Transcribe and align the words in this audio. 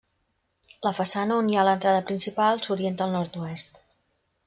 La 0.87 0.93
façana 0.99 1.37
on 1.43 1.51
hi 1.53 1.59
ha 1.59 1.67
l'entrada 1.69 2.01
principal 2.09 2.65
s'orienta 2.65 3.09
al 3.09 3.17
nord-oest. 3.19 3.83